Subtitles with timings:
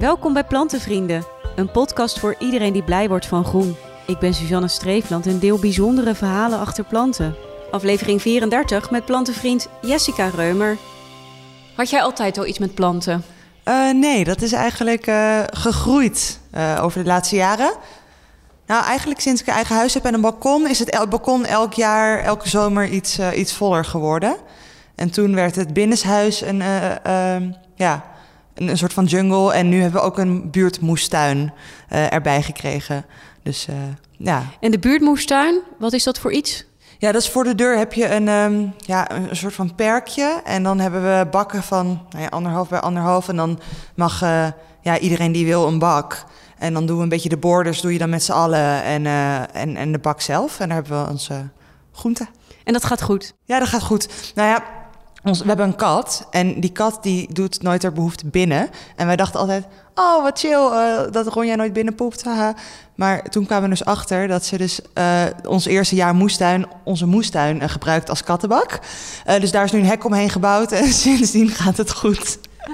[0.00, 1.24] Welkom bij Plantenvrienden,
[1.56, 3.76] een podcast voor iedereen die blij wordt van groen.
[4.06, 7.34] Ik ben Suzanne Streefland en deel bijzondere verhalen achter planten.
[7.70, 10.76] Aflevering 34 met plantenvriend Jessica Reumer.
[11.76, 13.24] Had jij altijd al iets met planten?
[13.64, 17.72] Uh, nee, dat is eigenlijk uh, gegroeid uh, over de laatste jaren.
[18.66, 21.44] Nou, eigenlijk sinds ik een eigen huis heb en een balkon, is het el balkon
[21.44, 24.36] elk jaar, elke zomer iets, iets voller geworden.
[24.94, 26.62] En toen werd het binnenshuis een,
[27.74, 28.09] ja,
[28.60, 29.52] een, een, soort van jungle.
[29.52, 31.52] En nu hebben we ook een buurtmoestuin
[31.88, 33.04] erbij gekregen.
[33.42, 33.66] Dus
[34.10, 34.44] ja.
[34.60, 36.64] En de buurtmoestuin, wat is dat voor iets?
[37.00, 40.40] Ja, dat is voor de deur heb je een, um, ja, een soort van perkje.
[40.44, 43.28] En dan hebben we bakken van nou ja, anderhalf bij anderhalf.
[43.28, 43.60] En dan
[43.94, 44.46] mag uh,
[44.80, 46.24] ja, iedereen die wil een bak.
[46.58, 48.82] En dan doen we een beetje de borders, doe je dan met z'n allen.
[48.82, 50.60] En, uh, en, en de bak zelf.
[50.60, 51.48] En daar hebben we onze
[51.92, 52.28] groenten.
[52.64, 53.34] En dat gaat goed?
[53.44, 54.32] Ja, dat gaat goed.
[54.34, 54.64] Nou ja,
[55.24, 56.26] ons, we hebben een kat.
[56.30, 58.68] En die kat die doet nooit haar behoefte binnen.
[58.96, 62.24] En wij dachten altijd, oh wat chill, uh, dat Ronja nooit binnen poept.
[62.94, 67.06] Maar toen kwamen we dus achter dat ze dus uh, ons eerste jaar moestuin, onze
[67.06, 68.78] moestuin, uh, gebruikt als kattenbak.
[69.40, 72.38] Dus daar is nu een hek omheen gebouwd en sindsdien gaat het goed.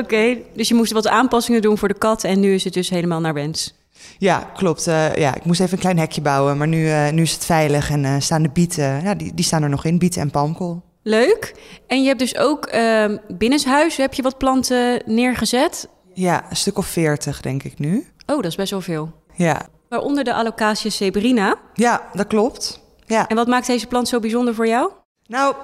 [0.00, 2.90] Oké, dus je moest wat aanpassingen doen voor de kat en nu is het dus
[2.90, 3.74] helemaal naar wens.
[4.18, 4.84] Ja, klopt.
[4.84, 8.22] ja, ik moest even een klein hekje bouwen, maar nu, nu is het veilig en
[8.22, 10.82] staan de bieten, ja, die, die staan er nog in, bieten en palmkool.
[11.02, 11.54] Leuk.
[11.86, 15.88] En je hebt dus ook uh, binnenshuis, heb je wat planten neergezet?
[16.14, 18.06] Ja, een stuk of veertig denk ik nu.
[18.26, 19.12] Oh, dat is best wel veel.
[19.34, 19.66] Ja.
[19.88, 21.56] Waaronder de Alocasia zebrina.
[21.74, 22.80] Ja, dat klopt.
[23.06, 23.28] Ja.
[23.28, 24.90] En wat maakt deze plant zo bijzonder voor jou?
[25.26, 25.54] Nou,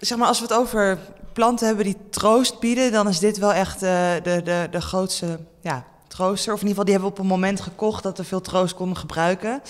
[0.00, 0.98] zeg maar als we het over
[1.32, 5.84] planten hebben die troost bieden, dan is dit wel echt de, de, de grootste ja,
[6.14, 6.52] trooster.
[6.52, 8.74] Of in ieder geval, die hebben we op een moment gekocht dat we veel troost
[8.74, 9.62] konden gebruiken.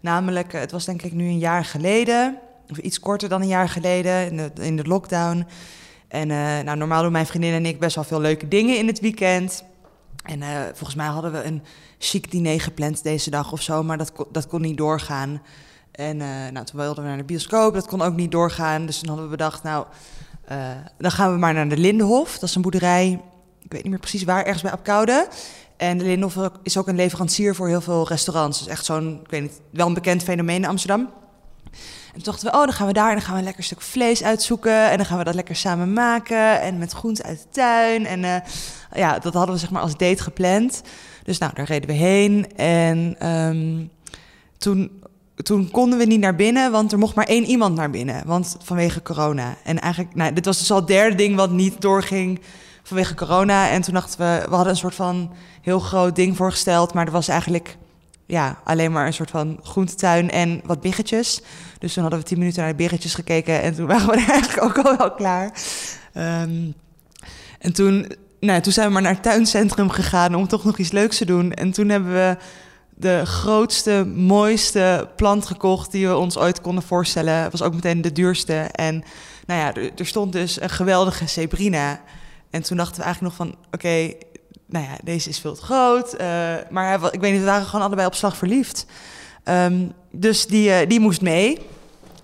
[0.00, 2.38] Namelijk, het was denk ik nu een jaar geleden,
[2.70, 5.46] of iets korter dan een jaar geleden, in de, in de lockdown.
[6.08, 8.86] En uh, nou, normaal doen mijn vriendin en ik best wel veel leuke dingen in
[8.86, 9.64] het weekend.
[10.22, 11.62] En uh, volgens mij hadden we een
[11.98, 15.42] chic diner gepland deze dag of zo, maar dat, dat kon niet doorgaan.
[15.92, 18.86] En uh, nou, toen wilden we naar de bioscoop, dat kon ook niet doorgaan.
[18.86, 19.86] Dus toen hadden we bedacht, nou,
[20.98, 22.38] dan gaan we maar naar de Lindenhof.
[22.38, 23.20] Dat is een boerderij,
[23.62, 25.28] ik weet niet meer precies waar, ergens bij Apkoude.
[25.82, 28.58] En de Lindenhof is ook een leverancier voor heel veel restaurants.
[28.58, 31.00] Dus echt zo'n, ik weet niet, wel een bekend fenomeen in Amsterdam.
[31.70, 33.64] En toen dachten we, oh, dan gaan we daar en dan gaan we een lekker
[33.64, 34.90] stuk vlees uitzoeken.
[34.90, 36.60] En dan gaan we dat lekker samen maken.
[36.60, 38.06] En met groenten uit de tuin.
[38.06, 38.36] En uh,
[38.94, 40.82] ja, dat hadden we zeg maar als date gepland.
[41.24, 42.56] Dus nou, daar reden we heen.
[42.56, 43.90] En um,
[44.58, 45.02] toen,
[45.36, 48.22] toen konden we niet naar binnen, want er mocht maar één iemand naar binnen.
[48.26, 49.56] Want vanwege corona.
[49.64, 52.40] En eigenlijk, nou, dit was dus al het derde ding wat niet doorging
[52.82, 53.70] vanwege corona.
[53.70, 56.94] En toen dachten we, we hadden een soort van heel groot ding voorgesteld.
[56.94, 57.76] Maar er was eigenlijk
[58.26, 61.42] ja, alleen maar een soort van groentetuin en wat biggetjes.
[61.78, 64.62] Dus toen hadden we tien minuten naar de biggetjes gekeken en toen waren we eigenlijk
[64.62, 65.52] ook al wel klaar.
[66.14, 66.74] Um,
[67.58, 70.92] en toen, nou, toen zijn we maar naar het tuincentrum gegaan om toch nog iets
[70.92, 71.52] leuks te doen.
[71.52, 72.36] En toen hebben we
[72.94, 77.34] de grootste, mooiste plant gekocht die we ons ooit konden voorstellen.
[77.34, 78.54] Het was ook meteen de duurste.
[78.54, 79.04] En
[79.46, 82.00] nou ja, er, er stond dus een geweldige zebrina.
[82.52, 84.12] En toen dachten we eigenlijk nog van, oké,
[84.66, 86.14] nou ja, deze is veel te groot.
[86.14, 86.20] Uh,
[86.70, 88.86] maar ik weet niet, we waren gewoon allebei op slag verliefd.
[89.44, 91.58] Um, dus die, uh, die moest mee.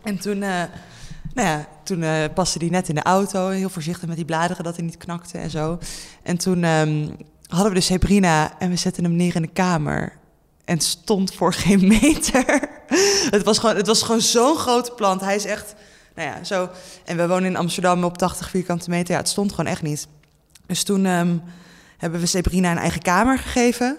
[0.02, 0.62] En toen, uh,
[1.34, 3.48] nou ja, toen paste die net in de auto.
[3.48, 5.78] Heel voorzichtig met die bladeren, dat hij niet knakte en zo.
[6.22, 10.12] En toen um, hadden we de Sebrina en we zetten hem neer in de kamer.
[10.64, 12.68] En stond voor geen meter.
[13.30, 15.20] het was gewoon, het was gewoon zo'n grote plant.
[15.20, 15.74] Hij is echt,
[16.14, 16.68] nou ja, zo.
[17.04, 19.14] En we wonen in Amsterdam op 80 vierkante meter.
[19.14, 20.06] Ja, het stond gewoon echt niet.
[20.68, 21.06] Dus toen...
[21.06, 21.42] Um,
[21.98, 23.96] hebben we Sebrina een eigen kamer gegeven.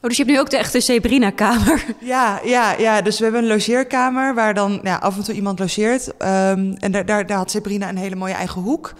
[0.00, 1.84] Oh, dus je hebt nu ook de echte Sebrina-kamer?
[2.00, 5.58] Ja, ja, ja, dus we hebben een logeerkamer waar dan ja, af en toe iemand
[5.58, 6.06] logeert.
[6.08, 8.94] Um, en daar, daar, daar had Sebrina een hele mooie eigen hoek.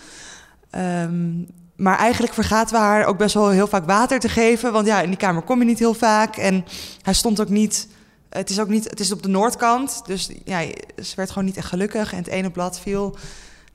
[1.03, 1.47] Um,
[1.77, 4.73] maar eigenlijk vergaten we haar ook best wel heel vaak water te geven.
[4.73, 6.37] Want ja, in die kamer kom je niet heel vaak.
[6.37, 6.65] En
[7.03, 7.89] hij stond ook niet...
[8.29, 8.85] Het is ook niet...
[8.85, 10.03] Het is op de noordkant.
[10.07, 10.61] Dus ja,
[11.03, 12.13] ze werd gewoon niet echt gelukkig.
[12.13, 13.17] En het ene blad viel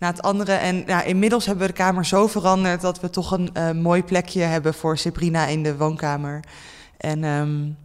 [0.02, 0.54] na het andere.
[0.54, 4.04] En ja, inmiddels hebben we de kamer zo veranderd dat we toch een uh, mooi
[4.04, 6.44] plekje hebben voor Sabrina in de woonkamer.
[6.98, 7.78] En um,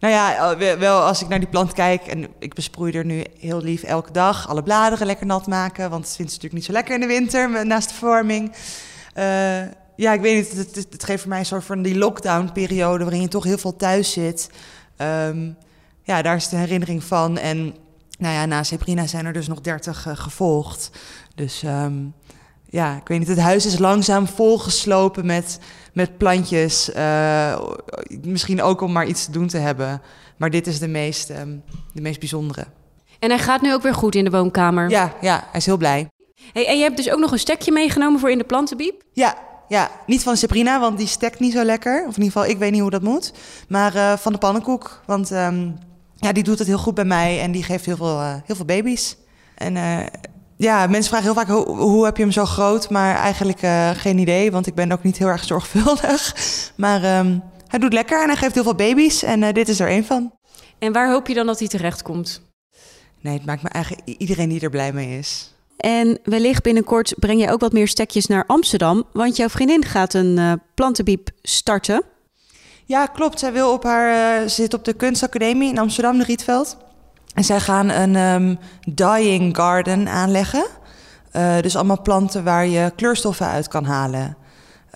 [0.00, 3.62] nou ja, wel als ik naar die plant kijk en ik besproei er nu heel
[3.62, 6.72] lief elke dag, alle bladeren lekker nat maken, want het vindt ze natuurlijk niet zo
[6.72, 8.52] lekker in de winter naast de verwarming.
[9.18, 9.24] Uh,
[9.96, 13.28] ja, ik weet niet, het, geeft voor mij een soort van die lockdown-periode waarin je
[13.28, 14.50] toch heel veel thuis zit.
[14.98, 15.56] Um,
[16.02, 17.38] ja, daar is de herinnering van.
[17.38, 17.74] En
[18.18, 20.90] nou ja, na Sabrina zijn er dus nog 30 uh, gevolgd.
[21.34, 22.14] Dus um,
[22.74, 25.58] ja, ik weet niet, het huis is langzaam volgeslopen met,
[25.92, 26.90] met plantjes.
[26.96, 27.60] Uh,
[28.22, 30.02] misschien ook om maar iets te doen te hebben.
[30.36, 31.62] Maar dit is de meest, um,
[31.92, 32.66] de meest bijzondere.
[33.18, 34.90] En hij gaat nu ook weer goed in de woonkamer?
[34.90, 36.08] Ja, ja hij is heel blij.
[36.52, 39.02] Hey, en je hebt dus ook nog een stekje meegenomen voor in de plantenbiep?
[39.12, 39.36] Ja,
[39.68, 39.90] ja.
[40.06, 42.00] Niet van Sabrina, want die stekt niet zo lekker.
[42.00, 43.32] Of in ieder geval, ik weet niet hoe dat moet.
[43.68, 45.78] Maar uh, van de pannenkoek, want um,
[46.16, 48.56] ja, die doet het heel goed bij mij en die geeft heel veel, uh, heel
[48.56, 49.16] veel baby's.
[49.54, 50.00] En uh,
[50.56, 52.90] ja, mensen vragen heel vaak, hoe, hoe, heb je hem zo groot?
[52.90, 53.60] Maar eigenlijk
[53.98, 56.34] geen idee, want ik ben ook niet heel erg zorgvuldig.
[56.76, 59.88] Maar um, hij doet lekker en hij geeft heel veel baby's en dit is er
[59.88, 60.32] één van.
[60.78, 62.42] En waar hoop je dan dat hij terecht komt?
[63.20, 65.54] Nee, het maakt me eigenlijk iedereen die er blij mee is.
[65.76, 70.14] En wellicht binnenkort breng je ook wat meer stekjes naar Amsterdam, want jouw vriendin gaat
[70.14, 72.02] een uh, plantenbiep starten.
[72.86, 73.38] Ja, klopt.
[73.38, 76.76] Zij wil op haar, uh, zit op de kunstacademie in Amsterdam, de Rietveld.
[77.34, 78.58] En zij gaan een um,
[78.94, 80.66] dyeing garden aanleggen.
[81.32, 84.36] Uh, dus allemaal planten waar je kleurstoffen uit kan halen.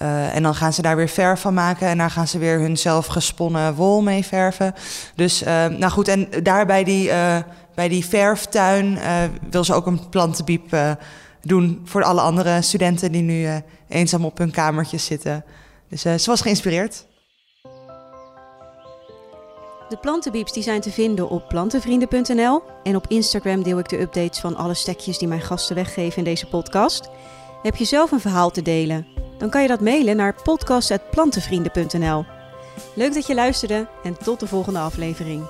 [0.03, 2.59] Uh, en dan gaan ze daar weer verf van maken en daar gaan ze weer
[2.59, 4.75] hun zelf gesponnen wol mee verven.
[5.15, 7.11] Dus, uh, nou goed, en daarbij die
[7.75, 8.99] bij die verftuin
[9.51, 10.77] wil ze ook een plantenbiep
[11.43, 15.45] doen voor alle andere studenten die nu eenzaam op hun kamertjes zitten.
[15.89, 17.07] Dus ze was geïnspireerd.
[19.89, 24.41] De plantenbieps die zijn te vinden op plantenvrienden.nl en op Instagram deel ik de updates
[24.41, 27.09] van alle stekjes die mijn gasten weggeven in deze podcast.
[27.63, 29.07] Heb je zelf een verhaal te delen?
[29.39, 32.25] Dan kan je dat mailen naar podcast.plantenvrienden.nl.
[32.95, 35.45] Leuk dat je luisterde en tot de volgende aflevering.